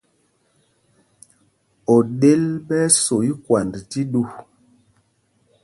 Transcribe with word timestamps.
Oɗel 1.95 2.43
ɓɛ́ 2.67 2.81
ɛ́ 2.85 2.93
so 3.01 3.15
ikwand 3.31 3.73
tí 3.89 4.01
ɗu. 4.11 4.21